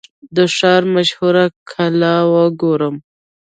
د 0.35 0.37
ښار 0.55 0.83
مشهوره 0.95 1.45
کلا 1.71 2.15
وګورم. 2.33 2.95